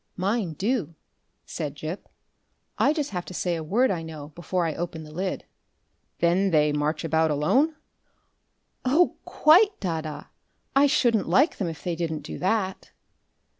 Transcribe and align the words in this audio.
"Mine 0.17 0.53
do," 0.53 0.95
said 1.45 1.75
Gip. 1.75 2.09
"I 2.79 2.91
just 2.91 3.11
have 3.11 3.23
to 3.25 3.35
say 3.35 3.55
a 3.55 3.63
word 3.63 3.91
I 3.91 4.01
know 4.01 4.29
before 4.29 4.65
I 4.65 4.73
open 4.73 5.03
the 5.03 5.11
lid." 5.13 5.45
"Then 6.17 6.49
they 6.49 6.71
march 6.71 7.03
about 7.03 7.29
alone?" 7.29 7.75
"Oh, 8.83 9.15
QUITE, 9.25 9.79
dadda. 9.79 10.29
I 10.75 10.87
shouldn't 10.87 11.29
like 11.29 11.57
them 11.57 11.67
if 11.69 11.83
they 11.83 11.95
didn't 11.95 12.21
do 12.23 12.39
that." 12.39 12.89